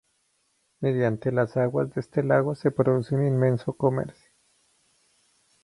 [0.79, 4.31] Mediante las aguas de este lago se produce un intenso comercio.